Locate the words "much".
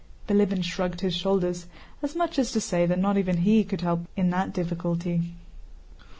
2.15-2.39